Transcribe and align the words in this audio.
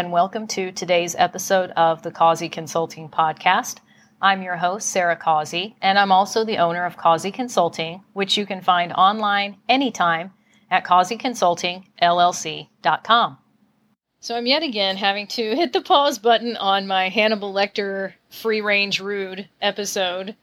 And 0.00 0.12
welcome 0.12 0.46
to 0.46 0.72
today's 0.72 1.14
episode 1.18 1.72
of 1.72 2.00
the 2.00 2.10
Causey 2.10 2.48
Consulting 2.48 3.10
Podcast. 3.10 3.80
I'm 4.22 4.40
your 4.40 4.56
host, 4.56 4.88
Sarah 4.88 5.14
Causey, 5.14 5.76
and 5.82 5.98
I'm 5.98 6.10
also 6.10 6.42
the 6.42 6.56
owner 6.56 6.86
of 6.86 6.96
Causey 6.96 7.30
Consulting, 7.30 8.02
which 8.14 8.38
you 8.38 8.46
can 8.46 8.62
find 8.62 8.94
online 8.94 9.58
anytime 9.68 10.32
at 10.70 10.86
causeyconsultingllc.com. 10.86 13.38
So 14.20 14.38
I'm 14.38 14.46
yet 14.46 14.62
again 14.62 14.96
having 14.96 15.26
to 15.26 15.54
hit 15.54 15.74
the 15.74 15.82
pause 15.82 16.18
button 16.18 16.56
on 16.56 16.86
my 16.86 17.10
Hannibal 17.10 17.52
Lecter 17.52 18.14
Free 18.30 18.62
Range 18.62 18.98
Rude 19.00 19.50
episode 19.60 20.34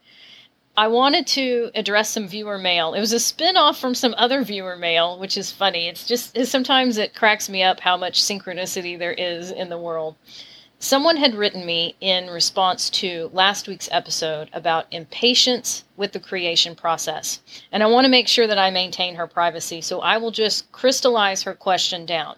I 0.77 0.88
wanted 0.90 1.26
to 1.27 1.72
address 1.73 2.12
some 2.12 2.27
viewer 2.27 2.59
mail. 2.59 2.94
It 2.94 2.99
was 2.99 3.12
a 3.12 3.20
spin-off 3.20 3.80
from 3.80 3.95
some 3.95 4.13
other 4.16 4.44
viewer 4.44 4.76
mail, 4.76 5.17
which 5.17 5.36
is 5.36 5.52
funny. 5.52 5.88
It's 5.88 6.05
just 6.05 6.38
sometimes 6.45 7.00
it 7.00 7.16
cracks 7.16 7.50
me 7.50 7.63
up 7.63 7.80
how 7.80 7.98
much 7.98 8.22
synchronicity 8.22 8.98
there 8.98 9.13
is 9.13 9.50
in 9.50 9.70
the 9.70 9.77
world. 9.80 10.16
Someone 10.77 11.17
had 11.17 11.34
written 11.34 11.66
me 11.66 11.95
in 12.00 12.27
response 12.27 12.91
to 12.91 13.31
last 13.34 13.67
week's 13.67 13.90
episode 13.91 14.52
about 14.53 14.86
impatience 14.91 15.84
with 15.95 16.12
the 16.12 16.20
creation 16.20 16.76
process. 16.76 17.41
And 17.72 17.81
I 17.81 17.88
want 17.88 18.05
to 18.05 18.12
make 18.12 18.28
sure 18.28 18.45
that 18.45 18.59
I 18.59 18.70
maintain 18.70 19.16
her 19.16 19.25
privacy, 19.25 19.81
so 19.81 20.02
I 20.02 20.17
will 20.17 20.30
just 20.30 20.72
crystallize 20.72 21.41
her 21.41 21.55
question 21.55 22.05
down. 22.05 22.36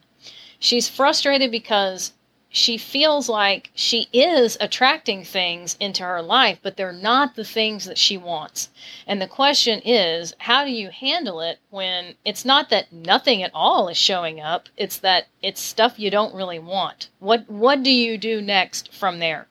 She's 0.60 0.88
frustrated 0.88 1.52
because 1.52 2.14
she 2.52 2.80
feels 2.80 3.30
like 3.30 3.70
she 3.76 4.08
is 4.12 4.58
attracting 4.60 5.24
things 5.24 5.78
into 5.80 6.04
her 6.04 6.22
life, 6.22 6.58
but 6.64 6.76
they're 6.76 6.92
not 6.92 7.36
the 7.36 7.44
things 7.44 7.86
that 7.86 7.98
she 7.98 8.18
wants. 8.18 8.70
And 9.06 9.22
the 9.22 9.28
question 9.28 9.80
is, 9.86 10.34
how 10.40 10.66
do 10.66 10.72
you 10.72 10.90
handle 10.90 11.42
it 11.42 11.60
when 11.70 12.16
it's 12.26 12.44
not 12.44 12.70
that 12.70 12.92
nothing 12.92 13.44
at 13.44 13.52
all 13.54 13.88
is 13.88 13.98
showing 13.98 14.42
up, 14.42 14.68
it's 14.78 14.98
that 14.98 15.28
it's 15.44 15.62
stuff 15.62 16.00
you 16.00 16.10
don't 16.10 16.34
really 16.34 16.58
want. 16.58 17.10
What 17.20 17.48
what 17.48 17.84
do 17.84 17.92
you 17.92 18.18
do 18.18 18.42
next 18.42 18.92
from 18.92 19.20
there? 19.20 19.48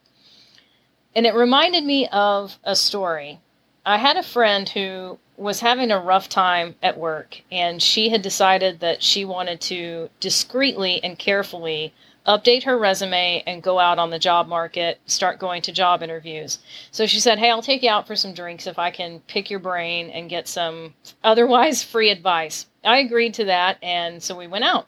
And 1.15 1.25
it 1.25 1.33
reminded 1.33 1.85
me 1.85 2.07
of 2.09 2.57
a 2.65 2.75
story. 2.75 3.39
I 3.85 3.97
had 3.97 4.17
a 4.17 4.23
friend 4.23 4.67
who 4.67 5.19
was 5.37 5.61
having 5.61 5.89
a 5.89 6.01
rough 6.01 6.27
time 6.27 6.75
at 6.83 6.97
work 6.97 7.43
and 7.49 7.81
she 7.81 8.09
had 8.09 8.21
decided 8.21 8.81
that 8.81 9.01
she 9.01 9.23
wanted 9.23 9.61
to 9.61 10.09
discreetly 10.19 11.01
and 11.01 11.17
carefully 11.17 11.93
update 12.29 12.63
her 12.63 12.77
resume 12.77 13.43
and 13.47 13.63
go 13.63 13.79
out 13.79 13.97
on 13.97 14.11
the 14.11 14.19
job 14.19 14.47
market, 14.47 14.99
start 15.07 15.39
going 15.39 15.63
to 15.63 15.71
job 15.71 16.03
interviews. 16.03 16.59
So 16.91 17.07
she 17.07 17.19
said, 17.19 17.39
Hey, 17.39 17.49
I'll 17.49 17.63
take 17.63 17.81
you 17.81 17.89
out 17.89 18.05
for 18.05 18.15
some 18.15 18.35
drinks 18.35 18.67
if 18.67 18.77
I 18.77 18.91
can 18.91 19.19
pick 19.21 19.49
your 19.49 19.59
brain 19.59 20.11
and 20.11 20.29
get 20.29 20.47
some 20.47 20.93
otherwise 21.23 21.81
free 21.81 22.11
advice. 22.11 22.67
I 22.83 22.99
agreed 22.99 23.33
to 23.35 23.45
that, 23.45 23.79
and 23.81 24.21
so 24.21 24.37
we 24.37 24.45
went 24.45 24.63
out. 24.63 24.87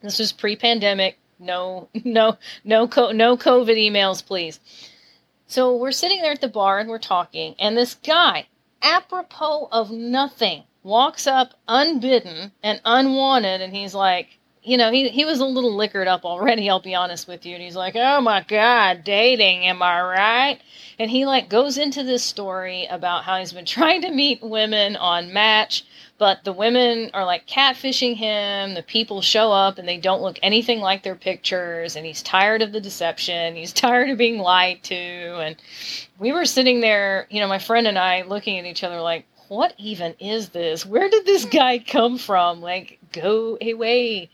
This 0.00 0.20
was 0.20 0.30
pre 0.30 0.54
pandemic. 0.54 1.18
No, 1.40 1.88
no, 2.04 2.38
no, 2.64 2.84
no 2.84 3.36
COVID 3.36 3.76
emails, 3.76 4.24
please. 4.24 4.60
So 5.48 5.76
we're 5.76 5.90
sitting 5.90 6.22
there 6.22 6.32
at 6.32 6.40
the 6.40 6.48
bar 6.48 6.78
and 6.78 6.88
we're 6.88 6.98
talking, 6.98 7.56
and 7.58 7.76
this 7.76 7.94
guy, 7.94 8.46
apropos 8.80 9.68
of 9.72 9.90
nothing, 9.90 10.62
walks 10.84 11.26
up 11.26 11.54
unbidden 11.66 12.52
and 12.62 12.80
unwanted, 12.84 13.60
and 13.60 13.74
he's 13.74 13.94
like, 13.94 14.38
you 14.62 14.76
know, 14.76 14.92
he 14.92 15.08
he 15.08 15.24
was 15.24 15.40
a 15.40 15.44
little 15.44 15.74
liquored 15.74 16.08
up 16.08 16.24
already, 16.24 16.68
I'll 16.68 16.80
be 16.80 16.94
honest 16.94 17.26
with 17.26 17.46
you. 17.46 17.54
And 17.54 17.62
he's 17.62 17.76
like, 17.76 17.96
"Oh 17.96 18.20
my 18.20 18.44
god, 18.46 19.04
dating, 19.04 19.64
am 19.64 19.82
I 19.82 20.02
right?" 20.02 20.60
And 20.98 21.10
he 21.10 21.24
like 21.24 21.48
goes 21.48 21.78
into 21.78 22.02
this 22.02 22.22
story 22.22 22.86
about 22.90 23.24
how 23.24 23.38
he's 23.38 23.54
been 23.54 23.64
trying 23.78 24.02
to 24.02 24.10
meet 24.10 24.42
women 24.42 24.96
on 24.96 25.32
Match, 25.32 25.84
but 26.18 26.44
the 26.44 26.52
women 26.52 27.10
are 27.14 27.24
like 27.24 27.46
catfishing 27.46 28.16
him. 28.16 28.74
The 28.74 28.82
people 28.82 29.22
show 29.22 29.50
up 29.50 29.78
and 29.78 29.88
they 29.88 29.96
don't 29.96 30.20
look 30.20 30.38
anything 30.42 30.80
like 30.80 31.02
their 31.02 31.16
pictures, 31.16 31.96
and 31.96 32.04
he's 32.04 32.22
tired 32.22 32.60
of 32.60 32.72
the 32.72 32.80
deception. 32.82 33.56
He's 33.56 33.72
tired 33.74 34.10
of 34.10 34.18
being 34.18 34.38
lied 34.38 34.82
to. 34.84 34.94
And 34.94 35.56
we 36.18 36.32
were 36.32 36.44
sitting 36.44 36.80
there, 36.80 37.26
you 37.30 37.40
know, 37.40 37.48
my 37.48 37.58
friend 37.58 37.86
and 37.86 37.98
I 37.98 38.22
looking 38.22 38.58
at 38.58 38.66
each 38.66 38.84
other 38.84 39.00
like, 39.00 39.24
what 39.50 39.74
even 39.78 40.14
is 40.20 40.50
this? 40.50 40.86
Where 40.86 41.08
did 41.08 41.26
this 41.26 41.42
hmm. 41.42 41.50
guy 41.50 41.78
come 41.80 42.18
from? 42.18 42.60
Like, 42.60 42.99
go 43.12 43.58
away. 43.60 44.30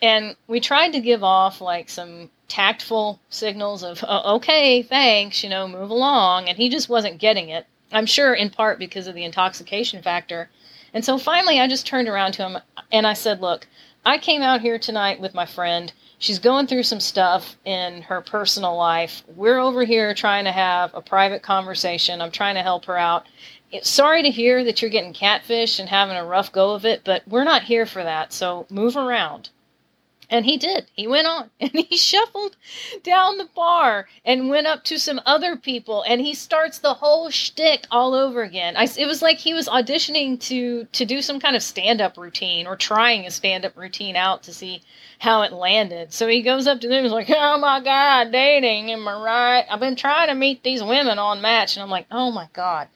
And 0.00 0.36
we 0.46 0.60
tried 0.60 0.92
to 0.92 1.00
give 1.00 1.22
off 1.22 1.60
like 1.60 1.88
some 1.88 2.30
tactful 2.48 3.20
signals 3.30 3.82
of, 3.82 4.04
oh, 4.06 4.36
okay, 4.36 4.82
thanks, 4.82 5.42
you 5.42 5.50
know, 5.50 5.66
move 5.66 5.90
along. 5.90 6.48
And 6.48 6.58
he 6.58 6.68
just 6.68 6.88
wasn't 6.88 7.18
getting 7.18 7.48
it. 7.48 7.66
I'm 7.92 8.06
sure 8.06 8.34
in 8.34 8.50
part 8.50 8.78
because 8.78 9.06
of 9.06 9.14
the 9.14 9.24
intoxication 9.24 10.02
factor. 10.02 10.50
And 10.94 11.04
so 11.04 11.18
finally, 11.18 11.60
I 11.60 11.68
just 11.68 11.86
turned 11.86 12.08
around 12.08 12.32
to 12.32 12.48
him 12.48 12.58
and 12.90 13.06
I 13.06 13.14
said, 13.14 13.40
look, 13.40 13.66
I 14.04 14.18
came 14.18 14.42
out 14.42 14.60
here 14.60 14.78
tonight 14.78 15.20
with 15.20 15.34
my 15.34 15.46
friend. 15.46 15.92
She's 16.18 16.38
going 16.38 16.66
through 16.66 16.82
some 16.84 17.00
stuff 17.00 17.56
in 17.64 18.02
her 18.02 18.20
personal 18.20 18.76
life. 18.76 19.22
We're 19.34 19.58
over 19.58 19.84
here 19.84 20.14
trying 20.14 20.44
to 20.44 20.52
have 20.52 20.94
a 20.94 21.00
private 21.00 21.42
conversation. 21.42 22.20
I'm 22.20 22.30
trying 22.30 22.54
to 22.56 22.62
help 22.62 22.84
her 22.86 22.96
out 22.96 23.26
sorry 23.82 24.22
to 24.22 24.30
hear 24.30 24.64
that 24.64 24.82
you're 24.82 24.90
getting 24.90 25.12
catfish 25.12 25.78
and 25.78 25.88
having 25.88 26.16
a 26.16 26.24
rough 26.24 26.52
go 26.52 26.72
of 26.72 26.84
it, 26.84 27.02
but 27.04 27.26
we're 27.26 27.44
not 27.44 27.64
here 27.64 27.86
for 27.86 28.02
that. 28.02 28.32
So 28.32 28.66
move 28.70 28.96
around. 28.96 29.50
And 30.32 30.46
he 30.46 30.56
did. 30.56 30.86
He 30.94 31.06
went 31.06 31.26
on 31.26 31.50
and 31.60 31.72
he 31.72 31.94
shuffled 31.94 32.56
down 33.02 33.36
the 33.36 33.48
bar 33.54 34.08
and 34.24 34.48
went 34.48 34.66
up 34.66 34.82
to 34.84 34.98
some 34.98 35.20
other 35.26 35.56
people 35.56 36.02
and 36.08 36.22
he 36.22 36.32
starts 36.32 36.78
the 36.78 36.94
whole 36.94 37.28
shtick 37.28 37.86
all 37.90 38.14
over 38.14 38.42
again. 38.42 38.74
I, 38.74 38.88
it 38.96 39.06
was 39.06 39.20
like 39.20 39.36
he 39.36 39.52
was 39.52 39.68
auditioning 39.68 40.40
to 40.48 40.84
to 40.84 41.04
do 41.04 41.20
some 41.20 41.38
kind 41.38 41.54
of 41.54 41.62
stand 41.62 42.00
up 42.00 42.16
routine 42.16 42.66
or 42.66 42.76
trying 42.76 43.26
a 43.26 43.30
stand 43.30 43.66
up 43.66 43.76
routine 43.76 44.16
out 44.16 44.42
to 44.44 44.54
see 44.54 44.80
how 45.18 45.42
it 45.42 45.52
landed. 45.52 46.14
So 46.14 46.26
he 46.26 46.40
goes 46.40 46.66
up 46.66 46.80
to 46.80 46.88
them 46.88 46.98
and 46.98 47.06
is 47.06 47.12
like, 47.12 47.28
"Oh 47.30 47.58
my 47.58 47.80
God, 47.80 48.32
dating? 48.32 48.90
Am 48.90 49.06
I 49.06 49.22
right? 49.22 49.66
I've 49.70 49.80
been 49.80 49.96
trying 49.96 50.28
to 50.28 50.34
meet 50.34 50.62
these 50.62 50.82
women 50.82 51.18
on 51.18 51.42
Match." 51.42 51.76
And 51.76 51.82
I'm 51.82 51.90
like, 51.90 52.06
"Oh 52.10 52.30
my 52.32 52.48
God." 52.54 52.88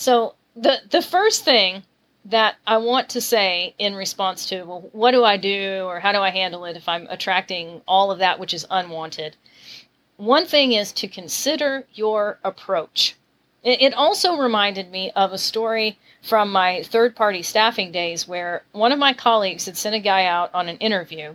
So 0.00 0.34
the 0.56 0.78
the 0.88 1.02
first 1.02 1.44
thing 1.44 1.82
that 2.24 2.56
I 2.66 2.78
want 2.78 3.10
to 3.10 3.20
say 3.20 3.74
in 3.78 3.94
response 3.94 4.46
to, 4.46 4.62
well, 4.62 4.88
what 4.92 5.10
do 5.10 5.24
I 5.24 5.36
do 5.36 5.84
or 5.84 6.00
how 6.00 6.12
do 6.12 6.20
I 6.20 6.30
handle 6.30 6.64
it 6.64 6.74
if 6.74 6.88
I'm 6.88 7.06
attracting 7.10 7.82
all 7.86 8.10
of 8.10 8.18
that 8.18 8.38
which 8.40 8.54
is 8.54 8.66
unwanted? 8.70 9.36
One 10.16 10.46
thing 10.46 10.72
is 10.72 10.90
to 10.92 11.06
consider 11.06 11.84
your 11.92 12.38
approach. 12.42 13.14
It 13.62 13.92
also 13.92 14.38
reminded 14.38 14.90
me 14.90 15.10
of 15.10 15.34
a 15.34 15.38
story 15.38 15.98
from 16.22 16.50
my 16.50 16.82
third 16.82 17.14
party 17.14 17.42
staffing 17.42 17.92
days 17.92 18.26
where 18.26 18.62
one 18.72 18.92
of 18.92 18.98
my 18.98 19.12
colleagues 19.12 19.66
had 19.66 19.76
sent 19.76 19.94
a 19.94 20.00
guy 20.00 20.24
out 20.24 20.48
on 20.54 20.70
an 20.70 20.78
interview 20.78 21.34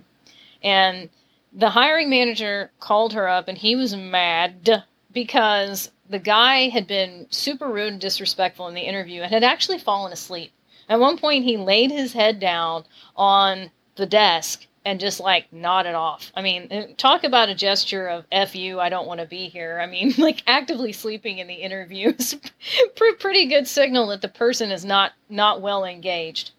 and 0.64 1.09
the 1.54 1.70
hiring 1.70 2.09
manager 2.09 2.72
called 2.80 3.14
her 3.14 3.28
up 3.28 3.48
and 3.48 3.59
he 3.59 3.75
was 3.75 3.96
mad 3.96 4.84
because 5.14 5.92
the 6.10 6.20
guy 6.20 6.70
had 6.70 6.88
been 6.88 7.28
super 7.30 7.68
rude 7.68 7.94
and 7.94 8.02
disrespectful 8.02 8.68
in 8.68 8.76
the 8.76 8.82
interview 8.82 9.22
and 9.22 9.32
had 9.32 9.44
actually 9.44 9.80
fallen 9.80 10.14
asleep. 10.14 10.52
At 10.88 11.00
one 11.00 11.18
point, 11.18 11.46
he 11.46 11.58
laid 11.58 11.92
his 11.92 12.14
head 12.14 12.40
down 12.40 12.86
on 13.16 13.72
the 13.96 14.06
desk 14.06 14.68
and 14.86 15.00
just 15.00 15.20
like 15.20 15.52
nodded 15.52 15.96
off. 15.96 16.32
I 16.36 16.44
mean, 16.44 16.72
uh, 16.72 16.84
talk 16.96 17.24
about 17.24 17.50
a 17.50 17.56
gesture 17.56 18.08
of 18.08 18.26
"f 18.32 18.56
you," 18.56 18.80
I 18.80 18.90
don't 18.90 19.08
want 19.08 19.20
to 19.20 19.26
be 19.26 19.48
here. 19.48 19.80
I 19.82 19.88
mean, 19.88 20.14
like 20.18 20.44
actively 20.46 20.94
sleeping 20.94 21.40
in 21.40 21.48
the 21.48 21.56
interview 21.56 22.14
is 22.18 22.40
pretty 23.20 23.48
good 23.48 23.68
signal 23.68 24.08
that 24.08 24.22
the 24.22 24.28
person 24.28 24.72
is 24.72 24.86
not 24.86 25.14
not 25.28 25.62
well 25.62 25.84
engaged. 25.86 26.52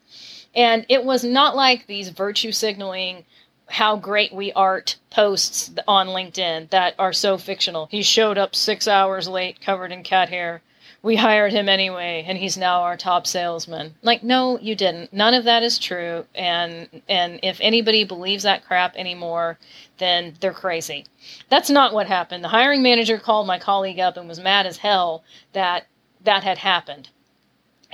And 0.55 0.87
it 0.89 1.05
was 1.05 1.23
not 1.23 1.55
like 1.55 1.87
these 1.87 2.09
virtue 2.09 2.51
signaling 2.51 3.25
how 3.69 3.97
great 3.97 4.33
we 4.33 4.53
art 4.53 4.97
posts 5.11 5.71
on 5.89 6.09
LinkedIn 6.09 6.71
that 6.71 6.95
are 6.99 7.13
so 7.13 7.37
fictional. 7.37 7.89
He 7.91 8.03
showed 8.03 8.39
up 8.39 8.55
six 8.55 8.87
hours 8.87 9.29
late, 9.29 9.61
covered 9.61 9.93
in 9.93 10.03
cat 10.03 10.29
hair. 10.29 10.63
We 11.03 11.17
hired 11.17 11.53
him 11.53 11.69
anyway, 11.69 12.25
and 12.27 12.39
he's 12.39 12.57
now 12.57 12.81
our 12.81 12.97
top 12.97 13.27
salesman. 13.27 13.95
Like, 14.03 14.23
no, 14.23 14.59
you 14.59 14.75
didn't. 14.75 15.13
None 15.13 15.35
of 15.35 15.45
that 15.45 15.63
is 15.63 15.79
true. 15.79 16.27
And 16.35 16.89
and 17.09 17.39
if 17.43 17.59
anybody 17.61 18.03
believes 18.05 18.43
that 18.43 18.65
crap 18.65 18.97
anymore, 18.97 19.59
then 19.99 20.35
they're 20.41 20.53
crazy. 20.53 21.05
That's 21.49 21.71
not 21.71 21.93
what 21.93 22.07
happened. 22.07 22.43
The 22.43 22.49
hiring 22.49 22.83
manager 22.83 23.19
called 23.19 23.47
my 23.47 23.59
colleague 23.59 24.01
up 24.01 24.17
and 24.17 24.29
was 24.29 24.41
mad 24.41 24.67
as 24.67 24.79
hell 24.79 25.23
that 25.53 25.87
that 26.25 26.43
had 26.43 26.59
happened. 26.59 27.09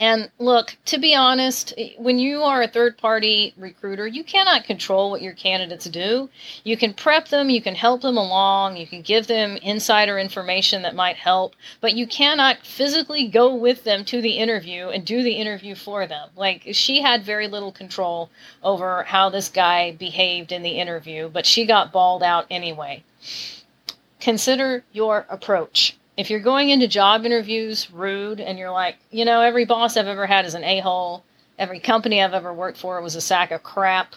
And 0.03 0.33
look, 0.41 0.77
to 0.87 0.99
be 0.99 1.15
honest, 1.15 1.75
when 1.97 2.19
you 2.19 2.43
are 2.43 2.61
a 2.61 2.67
third 2.67 2.99
party 2.99 3.55
recruiter, 3.57 4.05
you 4.05 4.25
cannot 4.25 4.65
control 4.65 5.13
what 5.13 5.23
your 5.23 5.33
candidates 5.33 5.85
do. 5.85 6.29
You 6.65 6.77
can 6.77 6.93
prep 6.93 7.29
them, 7.29 7.51
you 7.51 7.63
can 7.63 7.77
help 7.77 8.03
them 8.03 8.17
along, 8.17 8.79
you 8.79 8.87
can 8.89 9.03
give 9.03 9.29
them 9.29 9.57
insider 9.59 10.19
information 10.19 10.83
that 10.83 10.97
might 10.97 11.15
help, 11.15 11.55
but 11.81 11.95
you 11.95 12.09
cannot 12.09 12.67
physically 12.67 13.29
go 13.29 13.55
with 13.55 13.85
them 13.85 14.05
to 14.07 14.21
the 14.21 14.39
interview 14.39 14.89
and 14.89 15.05
do 15.05 15.23
the 15.23 15.37
interview 15.37 15.77
for 15.77 16.05
them. 16.09 16.31
Like, 16.35 16.63
she 16.73 17.01
had 17.01 17.23
very 17.23 17.47
little 17.47 17.71
control 17.71 18.29
over 18.65 19.05
how 19.05 19.31
this 19.31 19.49
guy 19.49 19.93
behaved 19.93 20.51
in 20.51 20.65
the 20.65 20.81
interview, 20.81 21.29
but 21.29 21.47
she 21.47 21.65
got 21.65 21.93
bawled 21.93 22.25
out 22.25 22.47
anyway. 22.51 23.05
Consider 24.19 24.83
your 24.91 25.27
approach 25.29 25.97
if 26.17 26.29
you're 26.29 26.41
going 26.41 26.71
into 26.71 26.87
job 26.87 27.25
interviews 27.25 27.91
rude 27.91 28.41
and 28.41 28.59
you're 28.59 28.71
like, 28.71 28.97
you 29.11 29.25
know, 29.25 29.41
every 29.41 29.65
boss 29.65 29.97
I've 29.97 30.07
ever 30.07 30.27
had 30.27 30.45
is 30.45 30.55
an 30.55 30.65
a 30.65 30.81
hole, 30.81 31.25
every 31.59 31.81
company 31.81 32.23
I've 32.23 32.35
ever 32.35 32.53
worked 32.53 32.79
for 32.79 33.01
was 33.01 33.17
a 33.17 33.21
sack 33.21 33.51
of 33.51 33.63
crap, 33.63 34.15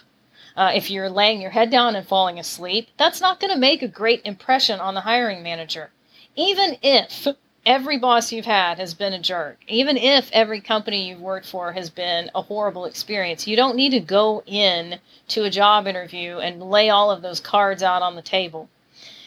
uh, 0.58 0.72
if 0.74 0.90
you're 0.90 1.10
laying 1.10 1.42
your 1.42 1.52
head 1.52 1.70
down 1.70 1.96
and 1.96 2.08
falling 2.08 2.40
asleep, 2.40 2.88
that's 2.98 3.22
not 3.22 3.40
going 3.40 3.54
to 3.54 3.60
make 3.60 3.82
a 3.82 3.88
great 3.88 4.22
impression 4.26 4.80
on 4.80 4.94
the 4.94 5.02
hiring 5.02 5.44
manager. 5.44 5.90
Even 6.36 6.78
if 6.82 7.28
every 7.66 7.98
boss 7.98 8.32
you've 8.32 8.46
had 8.46 8.78
has 8.78 8.94
been 8.94 9.14
a 9.14 9.20
jerk, 9.20 9.58
even 9.68 9.98
if 9.98 10.30
every 10.32 10.62
company 10.62 11.10
you've 11.10 11.20
worked 11.20 11.48
for 11.48 11.74
has 11.74 11.90
been 11.90 12.30
a 12.36 12.42
horrible 12.42 12.86
experience, 12.86 13.48
you 13.48 13.56
don't 13.56 13.76
need 13.76 13.92
to 13.92 14.00
go 14.00 14.44
in 14.46 15.00
to 15.30 15.44
a 15.44 15.50
job 15.50 15.88
interview 15.88 16.38
and 16.38 16.62
lay 16.62 16.90
all 16.90 17.10
of 17.10 17.22
those 17.22 17.40
cards 17.40 17.84
out 17.84 18.02
on 18.02 18.16
the 18.16 18.22
table. 18.22 18.70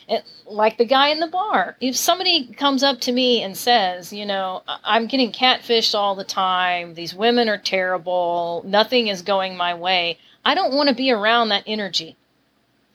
It, 0.09 0.25
like 0.47 0.79
the 0.79 0.87
guy 0.87 1.09
in 1.09 1.21
the 1.21 1.27
bar. 1.27 1.77
If 1.81 1.95
somebody 1.95 2.47
comes 2.47 2.83
up 2.83 2.99
to 3.03 3.13
me 3.13 3.43
and 3.43 3.55
says, 3.55 4.11
you 4.11 4.25
know, 4.25 4.63
I'm 4.67 5.07
getting 5.07 5.33
catfished 5.33 5.95
all 5.95 6.15
the 6.15 6.25
time, 6.25 6.95
these 6.95 7.15
women 7.15 7.49
are 7.49 7.59
terrible, 7.59 8.63
nothing 8.65 9.09
is 9.09 9.21
going 9.21 9.55
my 9.55 9.75
way, 9.75 10.19
I 10.47 10.55
don't 10.55 10.73
want 10.73 10.89
to 10.89 10.95
be 10.95 11.11
around 11.11 11.51
that 11.51 11.65
energy. 11.67 12.17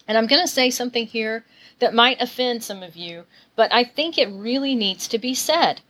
And 0.08 0.18
I'm 0.18 0.26
going 0.26 0.42
to 0.42 0.48
say 0.48 0.72
something 0.72 1.06
here 1.06 1.46
that 1.80 1.94
might 1.94 2.22
offend 2.22 2.64
some 2.64 2.82
of 2.82 2.96
you, 2.96 3.26
but 3.56 3.72
I 3.72 3.84
think 3.84 4.18
it 4.18 4.30
really 4.30 4.74
needs 4.74 5.08
to 5.10 5.20
be 5.20 5.36
said. 5.36 5.82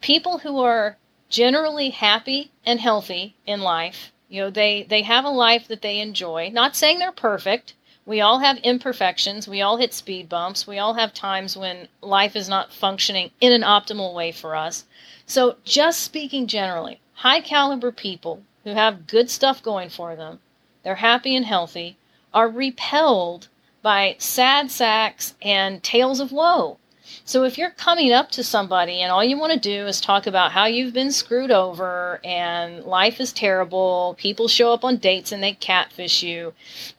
People 0.00 0.38
who 0.38 0.60
are 0.60 0.96
generally 1.28 1.90
happy 1.90 2.50
and 2.64 2.80
healthy 2.80 3.34
in 3.44 3.60
life, 3.60 4.12
you 4.28 4.40
know, 4.40 4.50
they, 4.50 4.84
they 4.84 5.02
have 5.02 5.24
a 5.24 5.30
life 5.30 5.68
that 5.68 5.82
they 5.82 6.00
enjoy, 6.00 6.50
not 6.50 6.74
saying 6.74 6.98
they're 6.98 7.12
perfect, 7.12 7.74
we 8.08 8.22
all 8.22 8.38
have 8.38 8.56
imperfections. 8.60 9.46
We 9.46 9.60
all 9.60 9.76
hit 9.76 9.92
speed 9.92 10.30
bumps. 10.30 10.66
We 10.66 10.78
all 10.78 10.94
have 10.94 11.12
times 11.12 11.58
when 11.58 11.88
life 12.00 12.34
is 12.34 12.48
not 12.48 12.72
functioning 12.72 13.32
in 13.38 13.52
an 13.52 13.60
optimal 13.60 14.14
way 14.14 14.32
for 14.32 14.56
us. 14.56 14.86
So, 15.26 15.56
just 15.62 16.00
speaking 16.00 16.46
generally, 16.46 17.00
high 17.16 17.42
caliber 17.42 17.92
people 17.92 18.44
who 18.64 18.70
have 18.70 19.06
good 19.06 19.28
stuff 19.28 19.62
going 19.62 19.90
for 19.90 20.16
them, 20.16 20.40
they're 20.82 21.04
happy 21.04 21.36
and 21.36 21.44
healthy, 21.44 21.98
are 22.32 22.48
repelled 22.48 23.48
by 23.82 24.16
sad 24.18 24.70
sacks 24.70 25.34
and 25.42 25.82
tales 25.82 26.18
of 26.18 26.32
woe. 26.32 26.78
So 27.24 27.44
if 27.44 27.58
you're 27.58 27.70
coming 27.70 28.10
up 28.10 28.30
to 28.30 28.42
somebody 28.42 29.02
and 29.02 29.12
all 29.12 29.22
you 29.22 29.38
want 29.38 29.52
to 29.52 29.58
do 29.58 29.86
is 29.86 30.00
talk 30.00 30.26
about 30.26 30.52
how 30.52 30.64
you've 30.64 30.94
been 30.94 31.12
screwed 31.12 31.50
over 31.50 32.20
and 32.24 32.84
life 32.84 33.20
is 33.20 33.32
terrible, 33.32 34.16
people 34.18 34.48
show 34.48 34.72
up 34.72 34.82
on 34.82 34.96
dates 34.96 35.30
and 35.30 35.42
they 35.42 35.52
catfish 35.52 36.22
you, 36.22 36.54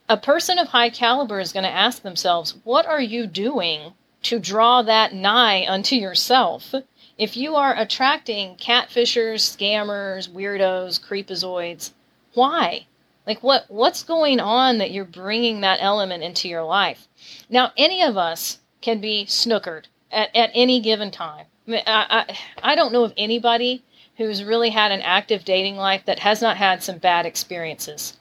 a 0.07 0.17
person 0.17 0.59
of 0.59 0.67
high 0.67 0.91
caliber 0.91 1.39
is 1.39 1.51
going 1.51 1.63
to 1.63 1.69
ask 1.69 2.03
themselves, 2.03 2.56
what 2.63 2.85
are 2.85 3.01
you 3.01 3.25
doing 3.25 3.94
to 4.21 4.39
draw 4.39 4.81
that 4.83 5.13
nigh 5.13 5.65
unto 5.67 5.95
yourself? 5.95 6.75
If 7.17 7.35
you 7.35 7.56
are 7.56 7.75
attracting 7.75 8.56
catfishers, 8.57 9.41
scammers, 9.41 10.29
weirdos, 10.29 11.00
creepazoids, 11.00 11.91
why? 12.33 12.85
Like 13.25 13.41
what 13.44 13.65
what's 13.67 14.03
going 14.03 14.39
on 14.39 14.77
that 14.77 14.91
you're 14.91 15.06
bringing 15.06 15.61
that 15.61 15.79
element 15.81 16.23
into 16.23 16.47
your 16.47 16.63
life? 16.63 17.07
Now, 17.50 17.73
any 17.75 18.01
of 18.01 18.15
us 18.15 18.59
can 18.81 19.01
be 19.01 19.25
snookered 19.25 19.85
at, 20.11 20.35
at 20.35 20.51
any 20.53 20.79
given 20.79 21.11
time. 21.11 21.45
I, 21.67 21.71
mean, 21.71 21.81
I, 21.85 22.25
I, 22.63 22.71
I 22.71 22.75
don't 22.75 22.94
know 22.94 23.03
of 23.03 23.13
anybody 23.17 23.83
who's 24.17 24.44
really 24.44 24.69
had 24.69 24.91
an 24.91 25.01
active 25.01 25.45
dating 25.45 25.77
life 25.77 26.03
that 26.06 26.19
has 26.19 26.41
not 26.41 26.57
had 26.57 26.83
some 26.83 26.97
bad 26.97 27.25
experiences. 27.25 28.17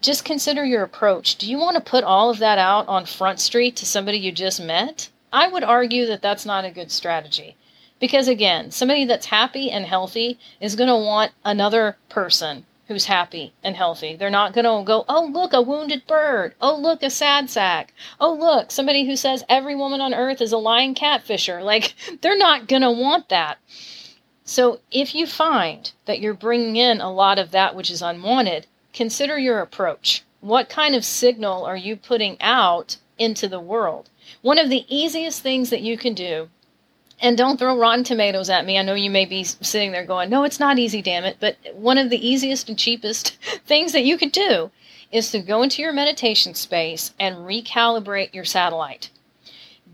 Just 0.00 0.24
consider 0.24 0.64
your 0.64 0.82
approach. 0.82 1.36
Do 1.36 1.48
you 1.48 1.58
want 1.58 1.76
to 1.76 1.90
put 1.90 2.04
all 2.04 2.28
of 2.28 2.38
that 2.38 2.58
out 2.58 2.88
on 2.88 3.06
Front 3.06 3.40
Street 3.40 3.76
to 3.76 3.86
somebody 3.86 4.18
you 4.18 4.32
just 4.32 4.60
met? 4.60 5.08
I 5.32 5.48
would 5.48 5.64
argue 5.64 6.06
that 6.06 6.20
that's 6.20 6.44
not 6.44 6.64
a 6.64 6.70
good 6.70 6.90
strategy. 6.90 7.56
Because 8.00 8.26
again, 8.26 8.70
somebody 8.72 9.04
that's 9.04 9.26
happy 9.26 9.70
and 9.70 9.86
healthy 9.86 10.38
is 10.60 10.76
going 10.76 10.88
to 10.88 10.96
want 10.96 11.32
another 11.44 11.96
person 12.08 12.66
who's 12.88 13.06
happy 13.06 13.52
and 13.62 13.76
healthy. 13.76 14.16
They're 14.16 14.28
not 14.28 14.52
going 14.52 14.64
to 14.64 14.84
go, 14.84 15.04
oh, 15.08 15.24
look, 15.26 15.52
a 15.52 15.62
wounded 15.62 16.06
bird. 16.06 16.54
Oh, 16.60 16.76
look, 16.76 17.02
a 17.02 17.10
sad 17.10 17.48
sack. 17.48 17.94
Oh, 18.20 18.34
look, 18.34 18.70
somebody 18.70 19.06
who 19.06 19.16
says 19.16 19.44
every 19.48 19.74
woman 19.74 20.00
on 20.00 20.12
earth 20.12 20.40
is 20.40 20.52
a 20.52 20.58
lying 20.58 20.94
catfisher. 20.94 21.62
Like, 21.72 21.94
they're 22.20 22.36
not 22.36 22.68
going 22.68 22.82
to 22.82 22.90
want 22.90 23.28
that. 23.30 23.56
So, 24.44 24.80
if 24.90 25.14
you 25.14 25.26
find 25.26 25.90
that 26.04 26.20
you're 26.20 26.34
bringing 26.34 26.76
in 26.76 27.00
a 27.00 27.10
lot 27.10 27.38
of 27.38 27.52
that 27.52 27.74
which 27.74 27.90
is 27.90 28.02
unwanted, 28.02 28.66
consider 28.92 29.38
your 29.38 29.60
approach. 29.60 30.22
What 30.40 30.68
kind 30.68 30.94
of 30.94 31.04
signal 31.04 31.64
are 31.64 31.76
you 31.76 31.96
putting 31.96 32.36
out 32.40 32.98
into 33.16 33.48
the 33.48 33.60
world? 33.60 34.10
One 34.42 34.58
of 34.58 34.68
the 34.68 34.84
easiest 34.94 35.40
things 35.40 35.70
that 35.70 35.82
you 35.82 35.96
can 35.96 36.14
do 36.14 36.48
and 37.22 37.38
don't 37.38 37.56
throw 37.56 37.78
rotten 37.78 38.02
tomatoes 38.02 38.50
at 38.50 38.66
me. 38.66 38.76
I 38.76 38.82
know 38.82 38.94
you 38.94 39.08
may 39.08 39.24
be 39.24 39.44
sitting 39.44 39.92
there 39.92 40.04
going, 40.04 40.28
no, 40.28 40.42
it's 40.42 40.58
not 40.58 40.80
easy, 40.80 41.00
damn 41.00 41.24
it. 41.24 41.36
But 41.38 41.56
one 41.72 41.96
of 41.96 42.10
the 42.10 42.28
easiest 42.28 42.68
and 42.68 42.76
cheapest 42.76 43.30
things 43.64 43.92
that 43.92 44.04
you 44.04 44.18
could 44.18 44.32
do 44.32 44.72
is 45.12 45.30
to 45.30 45.38
go 45.38 45.62
into 45.62 45.80
your 45.80 45.92
meditation 45.92 46.54
space 46.54 47.14
and 47.20 47.36
recalibrate 47.36 48.34
your 48.34 48.44
satellite. 48.44 49.10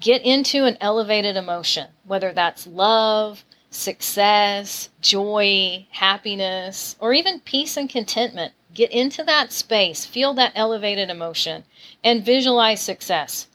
Get 0.00 0.22
into 0.22 0.64
an 0.64 0.78
elevated 0.80 1.36
emotion, 1.36 1.88
whether 2.06 2.32
that's 2.32 2.66
love, 2.66 3.44
success, 3.70 4.88
joy, 5.02 5.86
happiness, 5.90 6.96
or 6.98 7.12
even 7.12 7.40
peace 7.40 7.76
and 7.76 7.90
contentment. 7.90 8.54
Get 8.72 8.90
into 8.90 9.22
that 9.24 9.52
space, 9.52 10.06
feel 10.06 10.32
that 10.34 10.52
elevated 10.54 11.10
emotion, 11.10 11.64
and 12.02 12.24
visualize 12.24 12.80
success 12.80 13.48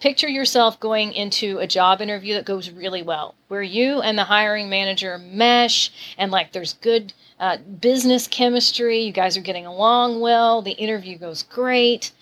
picture 0.00 0.28
yourself 0.28 0.78
going 0.80 1.12
into 1.12 1.58
a 1.58 1.66
job 1.66 2.00
interview 2.00 2.34
that 2.34 2.44
goes 2.44 2.70
really 2.70 3.02
well, 3.02 3.34
where 3.48 3.62
you 3.62 4.00
and 4.00 4.18
the 4.18 4.24
hiring 4.24 4.68
manager 4.68 5.18
mesh 5.18 5.90
and 6.18 6.30
like 6.30 6.52
there's 6.52 6.74
good 6.74 7.12
uh, 7.40 7.56
business 7.80 8.26
chemistry, 8.26 9.00
you 9.00 9.12
guys 9.12 9.36
are 9.36 9.42
getting 9.42 9.66
along 9.66 10.20
well, 10.20 10.62
the 10.62 10.72
interview 10.72 11.18
goes 11.18 11.42
great. 11.42 12.12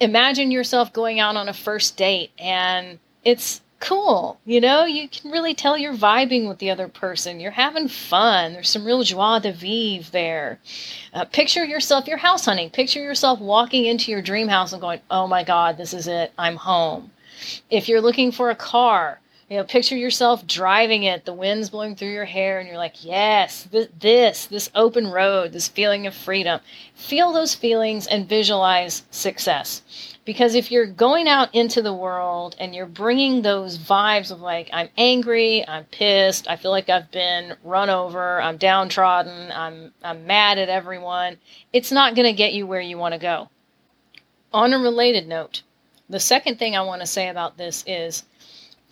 Imagine 0.00 0.50
yourself 0.50 0.92
going 0.92 1.20
out 1.20 1.36
on 1.36 1.48
a 1.48 1.52
first 1.52 1.96
date 1.96 2.30
and 2.38 2.98
it's 3.24 3.60
cool. 3.82 4.38
You 4.46 4.60
know, 4.60 4.84
you 4.84 5.08
can 5.08 5.30
really 5.30 5.54
tell 5.54 5.76
you're 5.76 5.92
vibing 5.92 6.48
with 6.48 6.58
the 6.58 6.70
other 6.70 6.88
person. 6.88 7.40
You're 7.40 7.50
having 7.50 7.88
fun. 7.88 8.52
There's 8.52 8.70
some 8.70 8.86
real 8.86 9.02
joie 9.02 9.40
de 9.40 9.52
vivre 9.52 10.10
there. 10.12 10.60
Uh, 11.12 11.24
picture 11.24 11.64
yourself, 11.64 12.06
you're 12.06 12.16
house 12.16 12.44
hunting. 12.46 12.70
Picture 12.70 13.02
yourself 13.02 13.40
walking 13.40 13.84
into 13.84 14.10
your 14.10 14.22
dream 14.22 14.48
house 14.48 14.72
and 14.72 14.80
going, 14.80 15.00
oh 15.10 15.26
my 15.26 15.42
God, 15.42 15.76
this 15.76 15.92
is 15.92 16.06
it. 16.06 16.32
I'm 16.38 16.56
home. 16.56 17.10
If 17.70 17.88
you're 17.88 18.00
looking 18.00 18.30
for 18.30 18.50
a 18.50 18.54
car, 18.54 19.20
you 19.50 19.56
know, 19.58 19.64
picture 19.64 19.96
yourself 19.96 20.46
driving 20.46 21.02
it, 21.02 21.24
the 21.24 21.32
wind's 21.34 21.68
blowing 21.68 21.96
through 21.96 22.12
your 22.12 22.24
hair, 22.24 22.60
and 22.60 22.68
you're 22.68 22.78
like, 22.78 23.04
yes, 23.04 23.68
th- 23.70 23.90
this, 23.98 24.46
this 24.46 24.70
open 24.76 25.08
road, 25.08 25.52
this 25.52 25.68
feeling 25.68 26.06
of 26.06 26.14
freedom. 26.14 26.60
Feel 26.94 27.32
those 27.32 27.54
feelings 27.54 28.06
and 28.06 28.28
visualize 28.28 29.02
success. 29.10 29.82
Because 30.24 30.54
if 30.54 30.70
you're 30.70 30.86
going 30.86 31.26
out 31.26 31.52
into 31.52 31.82
the 31.82 31.92
world 31.92 32.54
and 32.60 32.74
you're 32.74 32.86
bringing 32.86 33.42
those 33.42 33.76
vibes 33.76 34.30
of 34.30 34.40
like, 34.40 34.70
I'm 34.72 34.88
angry, 34.96 35.66
I'm 35.66 35.84
pissed, 35.86 36.48
I 36.48 36.54
feel 36.54 36.70
like 36.70 36.88
I've 36.88 37.10
been 37.10 37.56
run 37.64 37.90
over, 37.90 38.40
I'm 38.40 38.56
downtrodden, 38.56 39.50
I'm, 39.50 39.92
I'm 40.04 40.24
mad 40.26 40.58
at 40.58 40.68
everyone, 40.68 41.38
it's 41.72 41.90
not 41.90 42.14
going 42.14 42.26
to 42.26 42.36
get 42.36 42.52
you 42.52 42.68
where 42.68 42.80
you 42.80 42.98
want 42.98 43.14
to 43.14 43.18
go. 43.18 43.48
On 44.52 44.72
a 44.72 44.78
related 44.78 45.26
note, 45.26 45.62
the 46.08 46.20
second 46.20 46.56
thing 46.56 46.76
I 46.76 46.82
want 46.82 47.00
to 47.00 47.06
say 47.06 47.28
about 47.28 47.56
this 47.56 47.82
is 47.86 48.24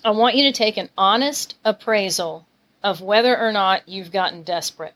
I 0.05 0.11
want 0.11 0.35
you 0.35 0.45
to 0.45 0.53
take 0.53 0.79
an 0.79 0.91
honest 0.99 1.55
appraisal 1.65 2.47
of 2.83 3.03
whether 3.03 3.39
or 3.39 3.53
not 3.53 3.89
you've 3.89 4.11
gotten 4.11 4.43
desperate. 4.43 4.95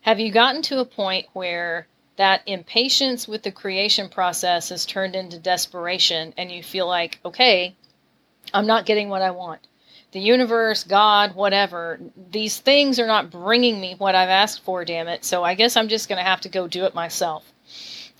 Have 0.00 0.18
you 0.18 0.32
gotten 0.32 0.62
to 0.62 0.80
a 0.80 0.84
point 0.84 1.26
where 1.34 1.86
that 2.16 2.42
impatience 2.46 3.28
with 3.28 3.42
the 3.42 3.52
creation 3.52 4.08
process 4.08 4.70
has 4.70 4.86
turned 4.86 5.14
into 5.14 5.38
desperation 5.38 6.32
and 6.36 6.50
you 6.50 6.62
feel 6.62 6.86
like, 6.86 7.18
okay, 7.24 7.74
I'm 8.54 8.66
not 8.66 8.86
getting 8.86 9.08
what 9.08 9.22
I 9.22 9.30
want? 9.30 9.60
The 10.12 10.20
universe, 10.20 10.84
God, 10.84 11.34
whatever, 11.34 12.00
these 12.30 12.58
things 12.58 12.98
are 12.98 13.06
not 13.06 13.30
bringing 13.30 13.80
me 13.80 13.96
what 13.98 14.14
I've 14.14 14.30
asked 14.30 14.62
for, 14.62 14.84
damn 14.84 15.08
it. 15.08 15.24
So 15.24 15.44
I 15.44 15.54
guess 15.54 15.76
I'm 15.76 15.88
just 15.88 16.08
going 16.08 16.18
to 16.18 16.24
have 16.24 16.40
to 16.42 16.48
go 16.48 16.66
do 16.66 16.84
it 16.84 16.94
myself. 16.94 17.52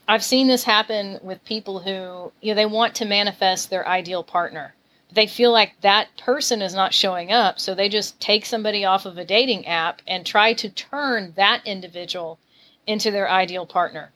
I've 0.09 0.23
seen 0.23 0.47
this 0.47 0.65
happen 0.65 1.19
with 1.23 1.45
people 1.45 1.81
who, 1.81 2.33
you 2.41 2.53
know, 2.53 2.55
they 2.55 2.67
want 2.67 2.95
to 2.97 3.05
manifest 3.05 3.71
their 3.71 3.89
ideal 3.89 4.23
partner. 4.23 4.75
They 5.13 5.27
feel 5.27 5.53
like 5.53 5.81
that 5.81 6.09
person 6.19 6.61
is 6.61 6.75
not 6.75 6.93
showing 6.93 7.33
up, 7.33 7.59
so 7.59 7.75
they 7.75 7.89
just 7.89 8.21
take 8.21 8.45
somebody 8.45 8.85
off 8.85 9.07
of 9.07 9.17
a 9.17 9.25
dating 9.25 9.67
app 9.67 10.03
and 10.07 10.27
try 10.27 10.53
to 10.55 10.69
turn 10.69 11.33
that 11.37 11.63
individual 11.65 12.39
into 12.87 13.11
their 13.11 13.29
ideal 13.29 13.67
partner. 13.67 14.11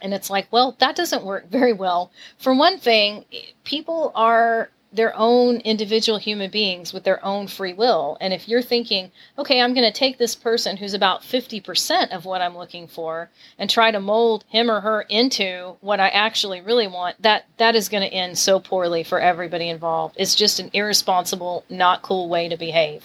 And 0.00 0.14
it's 0.14 0.30
like, 0.30 0.46
well, 0.50 0.76
that 0.78 0.96
doesn't 0.96 1.24
work 1.24 1.50
very 1.50 1.72
well. 1.72 2.10
For 2.38 2.54
one 2.54 2.78
thing, 2.78 3.24
people 3.64 4.12
are 4.14 4.70
their 4.92 5.14
own 5.16 5.56
individual 5.58 6.18
human 6.18 6.50
beings 6.50 6.92
with 6.92 7.04
their 7.04 7.22
own 7.24 7.46
free 7.46 7.74
will. 7.74 8.16
And 8.20 8.32
if 8.32 8.48
you're 8.48 8.62
thinking, 8.62 9.10
okay, 9.36 9.60
I'm 9.60 9.74
going 9.74 9.90
to 9.90 9.98
take 9.98 10.16
this 10.16 10.34
person 10.34 10.78
who's 10.78 10.94
about 10.94 11.20
50% 11.22 12.10
of 12.10 12.24
what 12.24 12.40
I'm 12.40 12.56
looking 12.56 12.88
for 12.88 13.28
and 13.58 13.68
try 13.68 13.90
to 13.90 14.00
mold 14.00 14.44
him 14.48 14.70
or 14.70 14.80
her 14.80 15.02
into 15.02 15.76
what 15.80 16.00
I 16.00 16.08
actually 16.08 16.62
really 16.62 16.86
want, 16.86 17.20
that 17.20 17.44
that 17.58 17.76
is 17.76 17.90
going 17.90 18.08
to 18.08 18.14
end 18.14 18.38
so 18.38 18.60
poorly 18.60 19.02
for 19.04 19.20
everybody 19.20 19.68
involved. 19.68 20.16
It's 20.18 20.34
just 20.34 20.58
an 20.58 20.70
irresponsible, 20.72 21.64
not 21.68 22.02
cool 22.02 22.28
way 22.28 22.48
to 22.48 22.56
behave. 22.56 23.04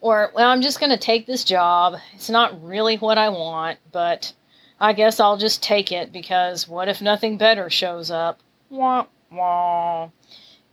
Or, 0.00 0.32
well, 0.34 0.48
I'm 0.48 0.62
just 0.62 0.80
going 0.80 0.90
to 0.90 0.98
take 0.98 1.26
this 1.26 1.44
job. 1.44 1.96
It's 2.14 2.30
not 2.30 2.62
really 2.64 2.96
what 2.96 3.18
I 3.18 3.28
want, 3.28 3.78
but 3.92 4.32
I 4.80 4.94
guess 4.94 5.20
I'll 5.20 5.36
just 5.36 5.62
take 5.62 5.92
it 5.92 6.10
because 6.12 6.66
what 6.66 6.88
if 6.88 7.02
nothing 7.02 7.36
better 7.36 7.68
shows 7.68 8.10
up? 8.10 8.40
Wah, 8.70 9.06
wah. 9.30 10.08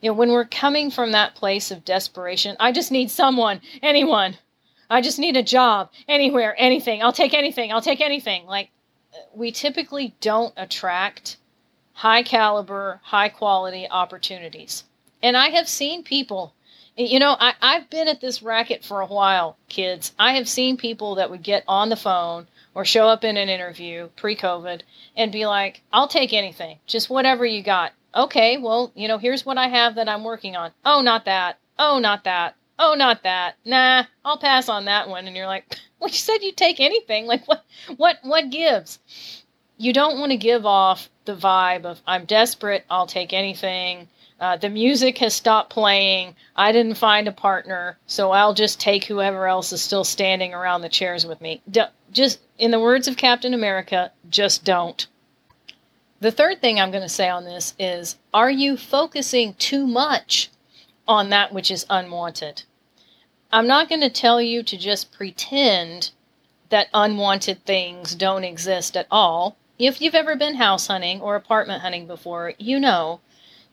You 0.02 0.12
know, 0.12 0.14
when 0.14 0.32
we're 0.32 0.46
coming 0.46 0.92
from 0.92 1.12
that 1.12 1.36
place 1.36 1.72
of 1.72 1.84
desperation, 1.84 2.56
I 2.60 2.72
just 2.72 2.92
need 2.92 3.12
someone, 3.12 3.62
anyone. 3.82 4.38
I 4.90 5.02
just 5.02 5.20
need 5.20 5.36
a 5.36 5.44
job, 5.44 5.90
anywhere, 6.08 6.56
anything. 6.58 7.04
I'll 7.04 7.12
take 7.12 7.34
anything. 7.34 7.74
I'll 7.74 7.82
take 7.82 8.00
anything. 8.00 8.46
Like, 8.46 8.70
we 9.34 9.52
typically 9.52 10.16
don't 10.22 10.54
attract 10.56 11.38
high 11.94 12.24
caliber, 12.24 13.02
high 13.04 13.28
quality 13.28 13.88
opportunities. 13.90 14.86
And 15.22 15.36
I 15.36 15.50
have 15.50 15.68
seen 15.68 16.04
people, 16.04 16.54
you 16.98 17.20
know, 17.20 17.36
I, 17.40 17.54
I've 17.62 17.90
been 17.90 18.08
at 18.08 18.22
this 18.22 18.42
racket 18.42 18.84
for 18.84 19.02
a 19.02 19.06
while, 19.06 19.58
kids. 19.70 20.14
I 20.18 20.34
have 20.34 20.50
seen 20.50 20.78
people 20.78 21.16
that 21.16 21.30
would 21.30 21.44
get 21.44 21.64
on 21.68 21.90
the 21.90 21.96
phone 21.96 22.48
or 22.74 22.86
show 22.86 23.08
up 23.08 23.24
in 23.24 23.38
an 23.38 23.50
interview 23.50 24.10
pre 24.16 24.36
COVID 24.36 24.82
and 25.16 25.32
be 25.32 25.46
like, 25.46 25.82
I'll 25.94 26.08
take 26.08 26.34
anything, 26.34 26.80
just 26.88 27.10
whatever 27.10 27.46
you 27.46 27.62
got. 27.62 27.94
Okay, 28.16 28.58
well, 28.58 28.92
you 28.96 29.08
know, 29.08 29.20
here's 29.20 29.46
what 29.46 29.60
I 29.60 29.68
have 29.68 29.96
that 29.96 30.10
I'm 30.10 30.24
working 30.24 30.56
on. 30.56 30.72
Oh, 30.84 31.02
not 31.02 31.26
that. 31.26 31.60
Oh, 31.78 32.00
not 32.00 32.24
that. 32.24 32.56
Oh, 32.80 32.96
not 32.96 33.24
that. 33.24 33.56
Nah, 33.64 34.06
I'll 34.26 34.40
pass 34.40 34.70
on 34.70 34.86
that 34.86 35.08
one. 35.08 35.28
And 35.28 35.36
you're 35.36 35.48
like, 35.48 35.78
well, 36.00 36.10
you 36.10 36.16
said 36.16 36.40
you'd 36.42 36.58
take 36.58 36.80
anything. 36.80 37.28
Like, 37.28 37.48
what, 37.48 37.64
what, 37.98 38.18
what 38.24 38.50
gives? 38.50 39.00
You 39.78 39.94
don't 39.94 40.20
want 40.20 40.32
to 40.32 40.38
give 40.38 40.66
off 40.66 41.10
the 41.26 41.36
vibe 41.36 41.86
of, 41.86 42.02
I'm 42.08 42.26
desperate, 42.26 42.86
I'll 42.90 43.06
take 43.06 43.34
anything. 43.34 44.08
Uh, 44.40 44.56
the 44.56 44.70
music 44.70 45.18
has 45.18 45.34
stopped 45.34 45.72
playing. 45.72 46.36
I 46.56 46.72
didn't 46.72 46.96
find 46.96 47.28
a 47.28 47.32
partner, 47.32 47.98
so 48.06 48.32
I'll 48.32 48.54
just 48.54 48.80
take 48.80 49.06
whoever 49.06 49.48
else 49.48 49.74
is 49.74 49.82
still 49.82 50.04
standing 50.04 50.54
around 50.54 50.82
the 50.82 50.90
chairs 50.90 51.26
with 51.26 51.42
me. 51.42 51.62
D- 51.70 51.82
just, 52.12 52.40
in 52.60 52.70
the 52.70 52.80
words 52.80 53.08
of 53.08 53.18
Captain 53.18 53.54
America, 53.54 54.12
just 54.30 54.64
don't. 54.64 55.08
The 56.20 56.32
third 56.32 56.62
thing 56.62 56.80
I'm 56.80 56.92
going 56.92 57.04
to 57.04 57.10
say 57.10 57.30
on 57.30 57.46
this 57.46 57.74
is 57.80 58.18
Are 58.34 58.52
you 58.52 58.78
focusing 58.78 59.56
too 59.56 59.88
much 59.88 60.50
on 61.08 61.30
that 61.30 61.52
which 61.52 61.72
is 61.72 61.86
unwanted? 61.90 62.64
I'm 63.52 63.66
not 63.66 63.90
going 63.90 64.02
to 64.02 64.10
tell 64.10 64.42
you 64.42 64.62
to 64.62 64.78
just 64.78 65.12
pretend 65.12 66.12
that 66.70 66.90
unwanted 66.94 67.64
things 67.66 68.14
don't 68.14 68.44
exist 68.44 68.98
at 68.98 69.08
all. 69.10 69.56
If 69.80 70.02
you've 70.02 70.16
ever 70.16 70.36
been 70.36 70.56
house 70.56 70.88
hunting 70.88 71.22
or 71.22 71.36
apartment 71.36 71.82
hunting 71.82 72.08
before, 72.08 72.54
you 72.58 72.80
know 72.80 73.20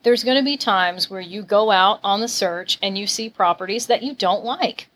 there's 0.05 0.23
going 0.23 0.37
to 0.37 0.43
be 0.43 0.55
times 0.55 1.09
where 1.09 1.19
you 1.19 1.41
go 1.41 1.71
out 1.71 1.99
on 2.03 2.21
the 2.21 2.27
search 2.27 2.77
and 2.83 2.95
you 2.95 3.07
see 3.07 3.27
properties 3.27 3.87
that 3.87 4.03
you 4.03 4.13
don't 4.13 4.45
like. 4.45 4.87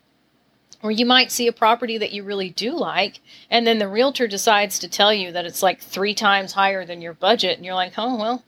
Or 0.84 0.92
you 0.92 1.04
might 1.04 1.32
see 1.32 1.48
a 1.48 1.52
property 1.52 1.98
that 1.98 2.14
you 2.14 2.24
really 2.24 2.52
do 2.52 2.78
like, 2.78 3.20
and 3.50 3.66
then 3.66 3.80
the 3.80 3.88
realtor 3.88 4.28
decides 4.28 4.78
to 4.78 4.88
tell 4.88 5.12
you 5.12 5.32
that 5.32 5.46
it's 5.46 5.64
like 5.64 5.82
three 5.82 6.14
times 6.14 6.54
higher 6.54 6.86
than 6.86 7.02
your 7.02 7.14
budget, 7.14 7.58
and 7.58 7.66
you're 7.66 7.74
like, 7.74 7.94
oh, 7.98 8.18
well, 8.18 8.44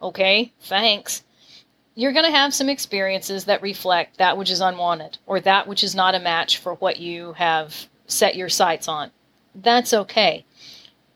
okay, 0.00 0.52
thanks. 0.60 1.24
You're 1.96 2.12
going 2.12 2.30
to 2.30 2.38
have 2.38 2.54
some 2.54 2.68
experiences 2.68 3.46
that 3.46 3.60
reflect 3.60 4.18
that 4.18 4.38
which 4.38 4.52
is 4.52 4.60
unwanted 4.60 5.18
or 5.26 5.40
that 5.40 5.66
which 5.66 5.82
is 5.82 5.96
not 5.96 6.14
a 6.14 6.20
match 6.20 6.58
for 6.58 6.74
what 6.74 7.00
you 7.00 7.32
have 7.32 7.88
set 8.06 8.36
your 8.36 8.48
sights 8.48 8.86
on. 8.86 9.10
That's 9.52 9.92
okay 9.92 10.44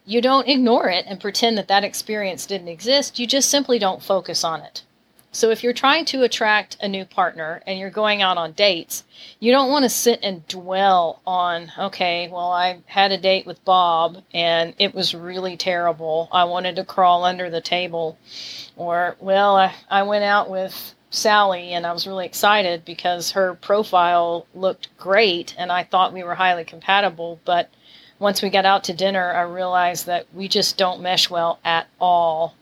you 0.05 0.21
don't 0.21 0.49
ignore 0.49 0.89
it 0.89 1.05
and 1.07 1.21
pretend 1.21 1.57
that 1.59 1.69
that 1.69 1.85
experience 1.85 2.47
didn't 2.47 2.69
exist. 2.69 3.19
You 3.19 3.27
just 3.27 3.49
simply 3.49 3.79
don't 3.79 4.03
focus 4.03 4.45
on 4.45 4.61
it. 4.61 4.83
So 5.35 5.49
if 5.49 5.63
you're 5.63 5.73
trying 5.73 6.05
to 6.07 6.25
attract 6.25 6.77
a 6.83 6.89
new 6.89 7.07
partner 7.07 7.63
and 7.67 7.79
you're 7.79 7.89
going 7.89 8.21
out 8.21 8.37
on 8.37 8.53
dates, 8.53 9.03
you 9.41 9.51
don't 9.51 9.71
want 9.71 9.85
to 9.85 9.89
sit 9.89 10.21
and 10.23 10.47
dwell 10.47 11.23
on, 11.27 11.73
okay, 11.79 12.29
well, 12.29 12.53
I 12.53 12.81
had 12.85 13.13
a 13.13 13.19
date 13.19 13.47
with 13.47 13.65
Bob 13.65 14.23
and 14.35 14.75
it 14.79 14.95
was 14.95 15.15
really 15.15 15.57
terrible. 15.57 16.29
I 16.31 16.45
wanted 16.45 16.77
to 16.77 16.85
crawl 16.85 17.25
under 17.25 17.49
the 17.49 17.63
table. 17.63 18.19
Or, 18.77 19.17
well, 19.21 19.57
I, 19.57 19.75
I 19.89 20.03
went 20.03 20.25
out 20.25 20.51
with 20.51 20.95
Sally 21.09 21.73
and 21.73 21.87
I 21.87 21.95
was 21.95 22.07
really 22.07 22.27
excited 22.27 22.85
because 22.85 23.31
her 23.31 23.55
profile 23.55 24.47
looked 24.55 24.95
great 24.99 25.55
and 25.57 25.73
I 25.73 25.85
thought 25.85 26.13
we 26.13 26.25
were 26.25 26.35
highly 26.35 26.65
compatible, 26.65 27.41
but 27.47 27.71
once 28.23 28.41
we 28.41 28.49
got 28.49 28.65
out 28.65 28.85
to 28.85 28.93
dinner, 28.95 29.33
I 29.33 29.43
realized 29.43 30.07
that 30.07 30.27
we 30.33 30.47
just 30.47 30.79
don't 30.79 31.03
mesh 31.03 31.29
well 31.29 31.59
at 31.65 31.89
all. 32.01 32.55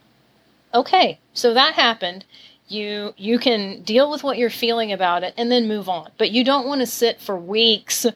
Okay, 0.73 1.21
so 1.35 1.53
that 1.53 1.75
happened. 1.75 2.25
You 2.67 3.13
you 3.19 3.39
can 3.39 3.83
deal 3.83 4.11
with 4.11 4.25
what 4.25 4.39
you're 4.39 4.49
feeling 4.49 4.91
about 4.91 5.23
it 5.23 5.35
and 5.37 5.53
then 5.53 5.69
move 5.69 5.89
on. 5.89 6.11
But 6.17 6.31
you 6.31 6.45
don't 6.45 6.67
want 6.67 6.81
to 6.81 6.87
sit 6.87 7.21
for 7.21 7.37
weeks 7.37 8.07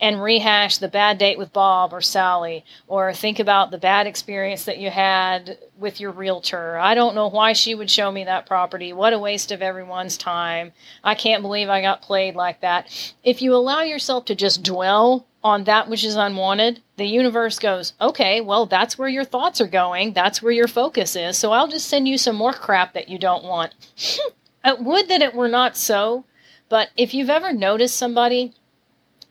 and 0.00 0.22
rehash 0.22 0.78
the 0.78 0.88
bad 0.88 1.18
date 1.18 1.38
with 1.38 1.52
Bob 1.52 1.92
or 1.92 2.00
Sally 2.00 2.64
or 2.86 3.12
think 3.12 3.40
about 3.40 3.70
the 3.70 3.78
bad 3.78 4.06
experience 4.06 4.64
that 4.64 4.78
you 4.78 4.90
had 4.90 5.58
with 5.78 5.98
your 5.98 6.12
realtor. 6.12 6.78
I 6.78 6.94
don't 6.94 7.14
know 7.14 7.28
why 7.28 7.52
she 7.52 7.74
would 7.74 7.90
show 7.90 8.12
me 8.12 8.24
that 8.24 8.46
property. 8.46 8.92
What 8.92 9.12
a 9.12 9.18
waste 9.18 9.50
of 9.50 9.62
everyone's 9.62 10.16
time. 10.16 10.72
I 11.02 11.14
can't 11.14 11.42
believe 11.42 11.68
I 11.68 11.80
got 11.80 12.02
played 12.02 12.36
like 12.36 12.60
that. 12.60 13.14
If 13.24 13.42
you 13.42 13.54
allow 13.54 13.82
yourself 13.82 14.24
to 14.26 14.34
just 14.34 14.62
dwell 14.62 15.26
on 15.44 15.64
that 15.64 15.88
which 15.88 16.04
is 16.04 16.14
unwanted, 16.14 16.80
the 16.96 17.06
universe 17.06 17.58
goes, 17.58 17.94
okay, 18.00 18.40
well, 18.40 18.66
that's 18.66 18.96
where 18.96 19.08
your 19.08 19.24
thoughts 19.24 19.60
are 19.60 19.66
going. 19.66 20.12
That's 20.12 20.42
where 20.42 20.52
your 20.52 20.68
focus 20.68 21.16
is. 21.16 21.36
So 21.36 21.52
I'll 21.52 21.68
just 21.68 21.88
send 21.88 22.08
you 22.08 22.18
some 22.18 22.36
more 22.36 22.52
crap 22.52 22.92
that 22.94 23.08
you 23.08 23.18
don't 23.18 23.44
want. 23.44 23.74
I 24.64 24.74
would 24.74 25.08
that 25.08 25.22
it 25.22 25.34
were 25.34 25.48
not 25.48 25.76
so, 25.76 26.24
but 26.68 26.90
if 26.96 27.12
you've 27.12 27.30
ever 27.30 27.52
noticed 27.52 27.96
somebody 27.96 28.52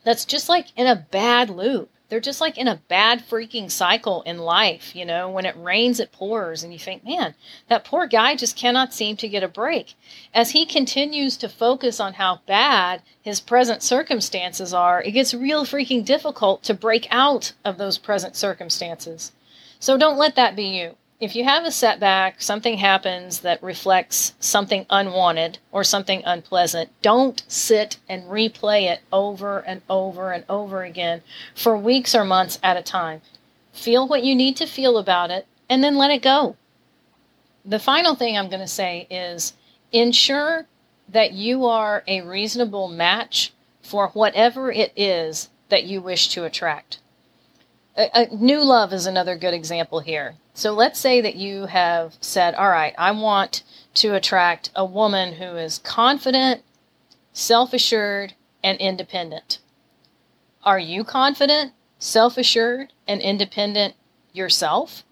that's 0.03 0.25
just 0.25 0.49
like 0.49 0.67
in 0.75 0.87
a 0.87 1.07
bad 1.11 1.49
loop. 1.49 1.90
They're 2.11 2.19
just 2.19 2.41
like 2.41 2.57
in 2.57 2.67
a 2.67 2.81
bad 2.89 3.25
freaking 3.25 3.71
cycle 3.71 4.21
in 4.23 4.37
life, 4.37 4.93
you 4.93 5.05
know, 5.05 5.29
when 5.29 5.45
it 5.45 5.55
rains, 5.55 5.97
it 5.97 6.11
pours, 6.11 6.61
and 6.61 6.73
you 6.73 6.77
think, 6.77 7.05
man, 7.05 7.35
that 7.69 7.85
poor 7.85 8.05
guy 8.05 8.35
just 8.35 8.57
cannot 8.57 8.93
seem 8.93 9.15
to 9.15 9.29
get 9.29 9.43
a 9.43 9.47
break. 9.47 9.93
As 10.33 10.51
he 10.51 10.65
continues 10.65 11.37
to 11.37 11.47
focus 11.47 12.01
on 12.01 12.15
how 12.15 12.41
bad 12.45 13.01
his 13.21 13.39
present 13.39 13.81
circumstances 13.81 14.73
are, 14.73 15.01
it 15.01 15.11
gets 15.11 15.33
real 15.33 15.63
freaking 15.63 16.03
difficult 16.03 16.63
to 16.63 16.73
break 16.73 17.07
out 17.11 17.53
of 17.63 17.77
those 17.77 17.97
present 17.97 18.35
circumstances. 18.35 19.31
So 19.79 19.97
don't 19.97 20.17
let 20.17 20.35
that 20.35 20.53
be 20.53 20.65
you 20.65 20.97
if 21.21 21.35
you 21.35 21.43
have 21.43 21.65
a 21.65 21.71
setback, 21.71 22.41
something 22.41 22.77
happens 22.79 23.41
that 23.41 23.61
reflects 23.61 24.33
something 24.39 24.87
unwanted 24.89 25.59
or 25.71 25.83
something 25.83 26.23
unpleasant, 26.25 26.89
don't 27.03 27.43
sit 27.47 27.97
and 28.09 28.23
replay 28.23 28.89
it 28.91 29.01
over 29.13 29.59
and 29.59 29.83
over 29.87 30.31
and 30.31 30.43
over 30.49 30.83
again 30.83 31.21
for 31.53 31.77
weeks 31.77 32.15
or 32.15 32.25
months 32.25 32.57
at 32.63 32.75
a 32.75 32.81
time. 32.81 33.21
Feel 33.71 34.07
what 34.07 34.23
you 34.23 34.33
need 34.33 34.57
to 34.57 34.65
feel 34.65 34.97
about 34.97 35.29
it 35.29 35.45
and 35.69 35.83
then 35.83 35.95
let 35.95 36.09
it 36.09 36.23
go. 36.23 36.55
The 37.63 37.77
final 37.77 38.15
thing 38.15 38.35
I'm 38.35 38.49
going 38.49 38.59
to 38.59 38.67
say 38.67 39.05
is 39.11 39.53
ensure 39.91 40.65
that 41.07 41.33
you 41.33 41.67
are 41.67 42.03
a 42.07 42.21
reasonable 42.21 42.87
match 42.87 43.53
for 43.83 44.07
whatever 44.09 44.71
it 44.71 44.91
is 44.95 45.49
that 45.69 45.83
you 45.83 46.01
wish 46.01 46.29
to 46.29 46.45
attract. 46.45 46.97
A, 47.97 48.09
a 48.13 48.35
new 48.35 48.63
love 48.63 48.93
is 48.93 49.05
another 49.05 49.35
good 49.35 49.53
example 49.53 49.99
here. 49.99 50.35
So 50.53 50.71
let's 50.71 50.99
say 50.99 51.19
that 51.19 51.35
you 51.35 51.65
have 51.65 52.15
said, 52.21 52.55
All 52.55 52.69
right, 52.69 52.95
I 52.97 53.11
want 53.11 53.63
to 53.95 54.15
attract 54.15 54.69
a 54.75 54.85
woman 54.85 55.33
who 55.33 55.57
is 55.57 55.79
confident, 55.79 56.61
self 57.33 57.73
assured, 57.73 58.33
and 58.63 58.79
independent. 58.79 59.59
Are 60.63 60.79
you 60.79 61.03
confident, 61.03 61.73
self 61.99 62.37
assured, 62.37 62.93
and 63.07 63.19
independent 63.19 63.95
yourself? 64.31 65.03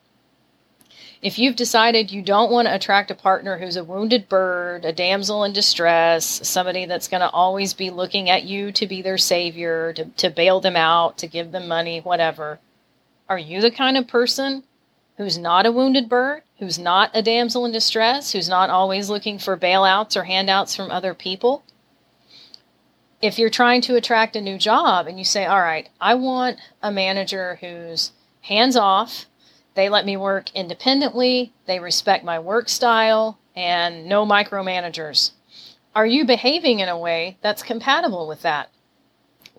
If 1.21 1.37
you've 1.37 1.57
decided 1.57 2.11
you 2.11 2.21
don't 2.21 2.49
want 2.49 2.69
to 2.69 2.75
attract 2.75 3.11
a 3.11 3.15
partner 3.15 3.57
who's 3.57 3.75
a 3.75 3.83
wounded 3.83 4.29
bird, 4.29 4.85
a 4.85 4.93
damsel 4.93 5.43
in 5.43 5.51
distress, 5.51 6.47
somebody 6.47 6.85
that's 6.85 7.09
going 7.09 7.19
to 7.19 7.29
always 7.29 7.73
be 7.73 7.89
looking 7.89 8.29
at 8.29 8.45
you 8.45 8.71
to 8.71 8.87
be 8.87 9.01
their 9.01 9.17
savior, 9.17 9.91
to, 9.93 10.05
to 10.05 10.29
bail 10.29 10.61
them 10.61 10.77
out, 10.77 11.17
to 11.17 11.27
give 11.27 11.51
them 11.51 11.67
money, 11.67 11.99
whatever, 11.99 12.59
are 13.29 13.37
you 13.37 13.61
the 13.61 13.71
kind 13.71 13.95
of 13.95 14.07
person 14.07 14.63
who's 15.17 15.37
not 15.37 15.67
a 15.67 15.71
wounded 15.71 16.09
bird, 16.09 16.41
who's 16.57 16.79
not 16.79 17.11
a 17.13 17.21
damsel 17.21 17.65
in 17.65 17.71
distress, 17.71 18.31
who's 18.31 18.49
not 18.49 18.71
always 18.71 19.09
looking 19.09 19.37
for 19.37 19.55
bailouts 19.55 20.17
or 20.17 20.23
handouts 20.23 20.75
from 20.75 20.89
other 20.89 21.13
people? 21.13 21.63
If 23.21 23.37
you're 23.37 23.49
trying 23.49 23.81
to 23.81 23.95
attract 23.95 24.35
a 24.35 24.41
new 24.41 24.57
job 24.57 25.05
and 25.05 25.19
you 25.19 25.25
say, 25.25 25.45
all 25.45 25.61
right, 25.61 25.87
I 26.01 26.15
want 26.15 26.57
a 26.81 26.91
manager 26.91 27.59
who's 27.61 28.13
hands 28.41 28.75
off, 28.75 29.25
they 29.75 29.89
let 29.89 30.05
me 30.05 30.17
work 30.17 30.53
independently, 30.55 31.53
they 31.67 31.79
respect 31.79 32.23
my 32.23 32.39
work 32.39 32.67
style, 32.67 33.37
and 33.55 34.07
no 34.07 34.25
micromanagers. 34.25 35.31
Are 35.93 36.05
you 36.05 36.25
behaving 36.25 36.79
in 36.79 36.89
a 36.89 36.97
way 36.97 37.37
that's 37.41 37.61
compatible 37.61 38.27
with 38.27 38.41
that? 38.41 38.69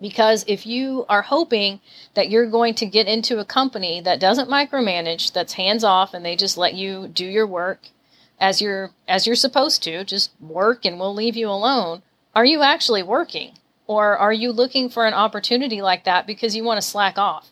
Because 0.01 0.43
if 0.47 0.65
you 0.65 1.05
are 1.07 1.21
hoping 1.21 1.79
that 2.15 2.29
you're 2.29 2.49
going 2.49 2.73
to 2.75 2.85
get 2.87 3.07
into 3.07 3.39
a 3.39 3.45
company 3.45 4.01
that 4.01 4.19
doesn't 4.19 4.49
micromanage, 4.49 5.31
that's 5.31 5.53
hands 5.53 5.83
off 5.83 6.13
and 6.13 6.25
they 6.25 6.35
just 6.35 6.57
let 6.57 6.73
you 6.73 7.07
do 7.07 7.25
your 7.25 7.45
work 7.45 7.89
as 8.41 8.59
you're 8.59 8.89
as 9.07 9.27
you're 9.27 9.35
supposed 9.35 9.83
to, 9.83 10.03
just 10.03 10.31
work 10.41 10.83
and 10.83 10.99
we'll 10.99 11.13
leave 11.13 11.37
you 11.37 11.47
alone, 11.47 12.01
are 12.35 12.45
you 12.45 12.63
actually 12.63 13.03
working? 13.03 13.53
Or 13.85 14.17
are 14.17 14.33
you 14.33 14.51
looking 14.51 14.89
for 14.89 15.05
an 15.05 15.13
opportunity 15.13 15.81
like 15.81 16.05
that 16.05 16.25
because 16.25 16.55
you 16.55 16.63
want 16.63 16.81
to 16.81 16.87
slack 16.87 17.17
off? 17.17 17.51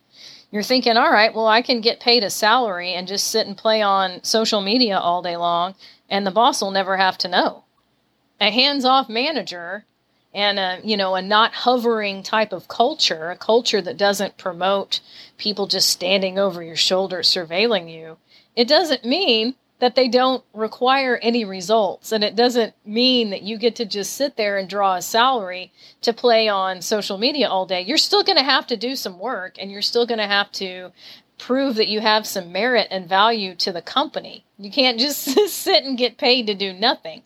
You're 0.51 0.63
thinking, 0.63 0.97
all 0.97 1.11
right, 1.11 1.33
well, 1.33 1.47
I 1.47 1.61
can 1.61 1.79
get 1.79 1.99
paid 1.99 2.23
a 2.23 2.29
salary 2.31 2.93
and 2.93 3.07
just 3.07 3.27
sit 3.27 3.45
and 3.45 3.55
play 3.55 3.83
on 3.83 4.23
social 4.23 4.61
media 4.61 4.97
all 4.97 5.21
day 5.21 5.37
long, 5.37 5.75
and 6.09 6.25
the 6.25 6.31
boss 6.31 6.61
will 6.61 6.71
never 6.71 6.97
have 6.97 7.19
to 7.19 7.27
know. 7.27 7.65
A 8.41 8.49
hands 8.49 8.83
off 8.83 9.09
manager 9.09 9.85
and 10.33 10.59
a, 10.59 10.79
you 10.83 10.95
know, 10.95 11.15
a 11.15 11.21
not 11.21 11.53
hovering 11.53 12.21
type 12.23 12.53
of 12.53 12.67
culture, 12.67 13.31
a 13.31 13.37
culture 13.37 13.81
that 13.81 13.97
doesn't 13.97 14.37
promote 14.37 14.99
people 15.37 15.67
just 15.67 15.89
standing 15.89 16.37
over 16.37 16.61
your 16.61 16.75
shoulder 16.75 17.19
surveilling 17.19 17.91
you, 17.91 18.17
it 18.55 18.67
doesn't 18.67 19.05
mean 19.05 19.55
that 19.79 19.95
they 19.95 20.09
don't 20.09 20.43
require 20.53 21.17
any 21.21 21.45
results. 21.45 22.11
And 22.11 22.23
it 22.23 22.35
doesn't 22.35 22.73
mean 22.85 23.29
that 23.29 23.43
you 23.43 23.57
get 23.57 23.75
to 23.77 23.85
just 23.85 24.13
sit 24.13 24.35
there 24.35 24.57
and 24.57 24.69
draw 24.69 24.95
a 24.95 25.01
salary 25.01 25.71
to 26.01 26.13
play 26.13 26.47
on 26.49 26.81
social 26.81 27.17
media 27.17 27.47
all 27.47 27.65
day. 27.65 27.81
You're 27.81 27.97
still 27.97 28.23
going 28.23 28.37
to 28.37 28.43
have 28.43 28.67
to 28.67 28.77
do 28.77 28.95
some 28.95 29.19
work 29.19 29.55
and 29.57 29.71
you're 29.71 29.81
still 29.81 30.05
going 30.05 30.19
to 30.19 30.27
have 30.27 30.51
to 30.53 30.91
prove 31.37 31.75
that 31.75 31.87
you 31.87 32.01
have 32.01 32.27
some 32.27 32.51
merit 32.51 32.89
and 32.91 33.07
value 33.07 33.55
to 33.55 33.71
the 33.71 33.81
company. 33.81 34.43
You 34.57 34.69
can't 34.69 34.99
just 34.99 35.23
sit 35.49 35.85
and 35.85 35.97
get 35.97 36.17
paid 36.17 36.45
to 36.47 36.53
do 36.53 36.73
nothing. 36.73 37.23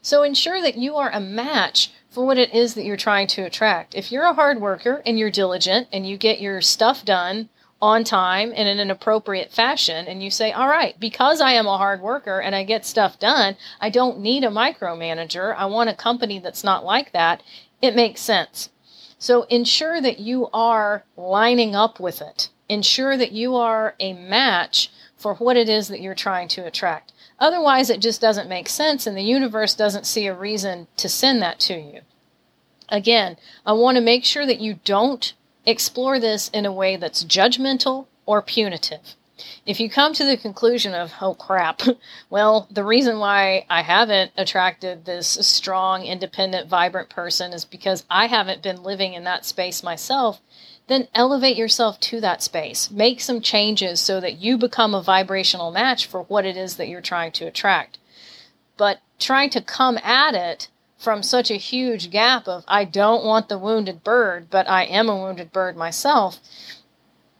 So 0.00 0.22
ensure 0.22 0.62
that 0.62 0.78
you 0.78 0.94
are 0.94 1.10
a 1.10 1.20
match 1.20 1.90
for 2.10 2.26
what 2.26 2.38
it 2.38 2.54
is 2.54 2.74
that 2.74 2.84
you're 2.84 2.96
trying 2.96 3.26
to 3.28 3.42
attract. 3.42 3.94
If 3.94 4.10
you're 4.10 4.24
a 4.24 4.34
hard 4.34 4.60
worker 4.60 5.02
and 5.04 5.18
you're 5.18 5.30
diligent 5.30 5.88
and 5.92 6.06
you 6.06 6.16
get 6.16 6.40
your 6.40 6.60
stuff 6.60 7.04
done 7.04 7.48
on 7.80 8.02
time 8.02 8.52
and 8.56 8.68
in 8.68 8.80
an 8.80 8.90
appropriate 8.90 9.52
fashion 9.52 10.08
and 10.08 10.20
you 10.20 10.28
say 10.32 10.50
all 10.50 10.66
right 10.66 10.98
because 10.98 11.40
i 11.40 11.52
am 11.52 11.68
a 11.68 11.78
hard 11.78 12.00
worker 12.00 12.40
and 12.40 12.52
i 12.52 12.64
get 12.64 12.84
stuff 12.84 13.20
done 13.20 13.56
i 13.80 13.88
don't 13.88 14.18
need 14.18 14.42
a 14.42 14.48
micromanager. 14.48 15.54
I 15.56 15.66
want 15.66 15.88
a 15.88 15.94
company 15.94 16.40
that's 16.40 16.64
not 16.64 16.84
like 16.84 17.12
that 17.12 17.40
it 17.80 17.94
makes 17.94 18.20
sense. 18.20 18.70
So 19.18 19.42
ensure 19.44 20.00
that 20.00 20.18
you 20.18 20.48
are 20.52 21.04
lining 21.16 21.74
up 21.74 22.00
with 22.00 22.20
it. 22.20 22.50
Ensure 22.68 23.16
that 23.16 23.32
you 23.32 23.54
are 23.54 23.94
a 24.00 24.12
match 24.12 24.90
for 25.16 25.34
what 25.34 25.56
it 25.56 25.68
is 25.68 25.88
that 25.88 26.00
you're 26.00 26.14
trying 26.14 26.48
to 26.48 26.66
attract 26.66 27.12
otherwise 27.38 27.90
it 27.90 28.00
just 28.00 28.20
doesn't 28.20 28.48
make 28.48 28.68
sense 28.68 29.06
and 29.06 29.16
the 29.16 29.22
universe 29.22 29.74
doesn't 29.74 30.06
see 30.06 30.26
a 30.26 30.34
reason 30.34 30.86
to 30.96 31.08
send 31.08 31.40
that 31.40 31.58
to 31.60 31.74
you 31.74 32.00
again 32.88 33.36
i 33.66 33.72
want 33.72 33.96
to 33.96 34.02
make 34.02 34.24
sure 34.24 34.46
that 34.46 34.60
you 34.60 34.78
don't 34.84 35.34
explore 35.68 36.18
this 36.18 36.48
in 36.48 36.64
a 36.64 36.72
way 36.72 36.96
that's 36.96 37.24
judgmental 37.24 38.06
or 38.24 38.40
punitive. 38.42 39.14
If 39.64 39.78
you 39.78 39.88
come 39.88 40.14
to 40.14 40.24
the 40.24 40.36
conclusion 40.36 40.94
of, 40.94 41.12
oh 41.20 41.34
crap, 41.34 41.82
well, 42.30 42.66
the 42.70 42.84
reason 42.84 43.18
why 43.18 43.66
I 43.68 43.82
haven't 43.82 44.32
attracted 44.36 45.04
this 45.04 45.28
strong, 45.28 46.04
independent, 46.04 46.68
vibrant 46.68 47.10
person 47.10 47.52
is 47.52 47.64
because 47.64 48.04
I 48.10 48.26
haven't 48.26 48.62
been 48.62 48.82
living 48.82 49.12
in 49.12 49.24
that 49.24 49.44
space 49.44 49.82
myself, 49.82 50.40
then 50.88 51.08
elevate 51.14 51.56
yourself 51.56 52.00
to 52.00 52.20
that 52.20 52.42
space. 52.42 52.90
Make 52.90 53.20
some 53.20 53.40
changes 53.40 54.00
so 54.00 54.20
that 54.20 54.38
you 54.38 54.58
become 54.58 54.94
a 54.94 55.02
vibrational 55.02 55.70
match 55.70 56.06
for 56.06 56.22
what 56.22 56.44
it 56.44 56.56
is 56.56 56.76
that 56.76 56.88
you're 56.88 57.00
trying 57.00 57.32
to 57.32 57.46
attract. 57.46 57.98
But 58.76 59.00
trying 59.18 59.50
to 59.50 59.60
come 59.60 59.98
at 59.98 60.34
it 60.34 60.68
from 60.98 61.22
such 61.22 61.50
a 61.50 61.56
huge 61.56 62.10
gap 62.10 62.48
of 62.48 62.64
I 62.66 62.84
don't 62.84 63.24
want 63.24 63.48
the 63.48 63.58
wounded 63.58 64.02
bird, 64.02 64.48
but 64.50 64.68
I 64.68 64.84
am 64.84 65.08
a 65.08 65.16
wounded 65.16 65.52
bird 65.52 65.76
myself, 65.76 66.40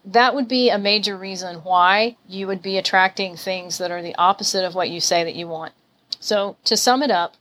that 0.05 0.33
would 0.33 0.47
be 0.47 0.69
a 0.69 0.77
major 0.77 1.17
reason 1.17 1.57
why 1.57 2.15
you 2.27 2.47
would 2.47 2.61
be 2.61 2.77
attracting 2.77 3.35
things 3.35 3.77
that 3.77 3.91
are 3.91 4.01
the 4.01 4.15
opposite 4.15 4.65
of 4.65 4.75
what 4.75 4.89
you 4.89 5.01
say 5.01 5.23
that 5.23 5.35
you 5.35 5.47
want. 5.47 5.73
So, 6.19 6.55
to 6.63 6.77
sum 6.77 7.03
it 7.03 7.11
up, 7.11 7.35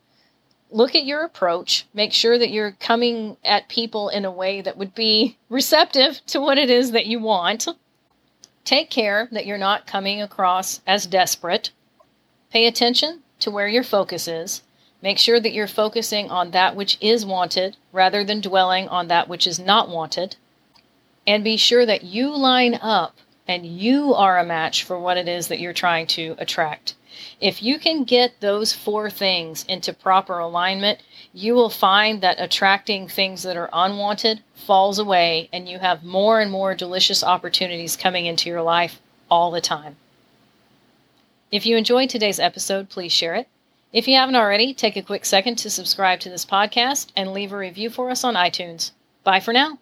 look 0.70 0.94
at 0.94 1.04
your 1.04 1.24
approach, 1.24 1.86
make 1.94 2.12
sure 2.12 2.38
that 2.38 2.50
you're 2.50 2.72
coming 2.72 3.36
at 3.44 3.68
people 3.68 4.08
in 4.08 4.24
a 4.24 4.30
way 4.30 4.60
that 4.60 4.76
would 4.76 4.94
be 4.94 5.36
receptive 5.48 6.20
to 6.26 6.40
what 6.40 6.58
it 6.58 6.70
is 6.70 6.92
that 6.92 7.06
you 7.06 7.20
want. 7.20 7.68
Take 8.64 8.90
care 8.90 9.28
that 9.32 9.46
you're 9.46 9.58
not 9.58 9.86
coming 9.86 10.20
across 10.20 10.80
as 10.86 11.06
desperate. 11.06 11.70
Pay 12.50 12.66
attention 12.66 13.22
to 13.40 13.50
where 13.50 13.68
your 13.68 13.84
focus 13.84 14.28
is 14.28 14.62
Make 15.00 15.18
sure 15.18 15.38
that 15.38 15.52
you're 15.52 15.68
focusing 15.68 16.28
on 16.28 16.50
that 16.50 16.74
which 16.74 16.98
is 17.00 17.24
wanted 17.24 17.76
rather 17.92 18.24
than 18.24 18.40
dwelling 18.40 18.88
on 18.88 19.06
that 19.08 19.28
which 19.28 19.46
is 19.46 19.58
not 19.58 19.88
wanted. 19.88 20.36
And 21.26 21.44
be 21.44 21.56
sure 21.56 21.86
that 21.86 22.02
you 22.02 22.36
line 22.36 22.74
up 22.74 23.16
and 23.46 23.64
you 23.64 24.12
are 24.14 24.38
a 24.38 24.44
match 24.44 24.82
for 24.82 24.98
what 24.98 25.16
it 25.16 25.28
is 25.28 25.48
that 25.48 25.60
you're 25.60 25.72
trying 25.72 26.08
to 26.08 26.34
attract. 26.38 26.94
If 27.40 27.62
you 27.62 27.78
can 27.78 28.04
get 28.04 28.40
those 28.40 28.72
four 28.72 29.10
things 29.10 29.64
into 29.68 29.92
proper 29.92 30.38
alignment, 30.38 31.00
you 31.32 31.54
will 31.54 31.70
find 31.70 32.20
that 32.22 32.40
attracting 32.40 33.08
things 33.08 33.42
that 33.42 33.56
are 33.56 33.70
unwanted 33.72 34.42
falls 34.54 34.98
away 34.98 35.48
and 35.52 35.68
you 35.68 35.78
have 35.78 36.04
more 36.04 36.40
and 36.40 36.50
more 36.50 36.74
delicious 36.74 37.22
opportunities 37.22 37.96
coming 37.96 38.26
into 38.26 38.48
your 38.48 38.62
life 38.62 39.00
all 39.30 39.50
the 39.50 39.60
time. 39.60 39.96
If 41.50 41.64
you 41.64 41.76
enjoyed 41.76 42.10
today's 42.10 42.40
episode, 42.40 42.88
please 42.88 43.12
share 43.12 43.34
it. 43.34 43.48
If 43.92 44.06
you 44.06 44.16
haven't 44.16 44.36
already, 44.36 44.74
take 44.74 44.96
a 44.96 45.02
quick 45.02 45.24
second 45.24 45.56
to 45.58 45.70
subscribe 45.70 46.20
to 46.20 46.28
this 46.28 46.44
podcast 46.44 47.08
and 47.16 47.32
leave 47.32 47.52
a 47.52 47.56
review 47.56 47.88
for 47.88 48.10
us 48.10 48.22
on 48.22 48.34
iTunes. 48.34 48.90
Bye 49.24 49.40
for 49.40 49.52
now. 49.52 49.78